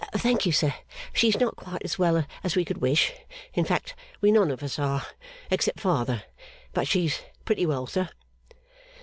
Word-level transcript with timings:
'Thank 0.13 0.47
you, 0.47 0.51
sir, 0.51 0.73
she's 1.13 1.39
not 1.39 1.55
quite 1.55 1.83
as 1.83 1.99
well 1.99 2.25
as 2.43 2.55
we 2.55 2.65
could 2.65 2.79
wish 2.79 3.13
in 3.53 3.63
fact, 3.65 3.93
we 4.19 4.31
none 4.31 4.49
of 4.49 4.63
us 4.63 4.79
are, 4.79 5.05
except 5.51 5.79
father 5.79 6.23
but 6.73 6.87
she's 6.87 7.21
pretty 7.45 7.67
well, 7.67 7.85
sir. 7.85 8.09